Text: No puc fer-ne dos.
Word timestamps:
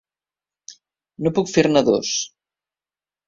No 1.27 1.33
puc 1.39 1.51
fer-ne 1.53 1.85
dos. 1.91 2.13